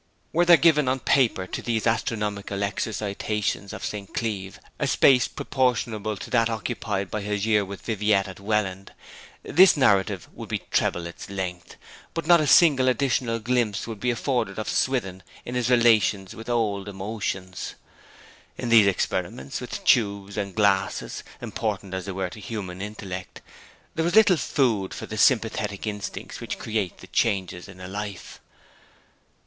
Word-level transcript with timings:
Were 0.33 0.45
there 0.45 0.57
given 0.57 0.87
on 0.87 0.99
paper 1.01 1.45
to 1.45 1.61
these 1.61 1.85
astronomical 1.85 2.63
exercitations 2.63 3.71
of 3.71 3.85
St. 3.85 4.11
Cleeve 4.15 4.59
a 4.79 4.87
space 4.87 5.27
proportionable 5.27 6.17
to 6.17 6.31
that 6.31 6.49
occupied 6.49 7.11
by 7.11 7.21
his 7.21 7.45
year 7.45 7.63
with 7.63 7.83
Viviette 7.83 8.27
at 8.27 8.39
Welland, 8.39 8.93
this 9.43 9.77
narrative 9.77 10.27
would 10.33 10.59
treble 10.71 11.05
its 11.05 11.29
length; 11.29 11.75
but 12.15 12.25
not 12.25 12.41
a 12.41 12.47
single 12.47 12.87
additional 12.87 13.37
glimpse 13.37 13.85
would 13.85 13.99
be 13.99 14.09
afforded 14.09 14.57
of 14.57 14.67
Swithin 14.67 15.21
in 15.45 15.53
his 15.53 15.69
relations 15.69 16.33
with 16.35 16.49
old 16.49 16.89
emotions. 16.89 17.75
In 18.57 18.69
these 18.69 18.87
experiments 18.87 19.61
with 19.61 19.83
tubes 19.85 20.35
and 20.35 20.55
glasses, 20.55 21.21
important 21.41 21.93
as 21.93 22.05
they 22.05 22.11
were 22.11 22.31
to 22.31 22.39
human 22.39 22.81
intellect, 22.81 23.39
there 23.93 24.03
was 24.05 24.15
little 24.15 24.37
food 24.37 24.95
for 24.95 25.05
the 25.05 25.15
sympathetic 25.15 25.85
instincts 25.85 26.39
which 26.39 26.57
create 26.57 26.97
the 27.01 27.05
changes 27.09 27.67
in 27.67 27.79
a 27.79 27.87
life. 27.87 28.39